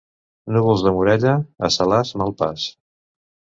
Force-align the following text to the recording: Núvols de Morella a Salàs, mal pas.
Núvols 0.55 0.85
de 0.85 0.93
Morella 0.95 1.35
a 1.69 1.71
Salàs, 1.77 2.17
mal 2.25 2.35
pas. 2.43 2.67